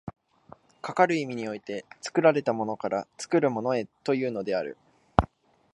[0.81, 4.75] かかる意味において、作られたものから作るものへというのである。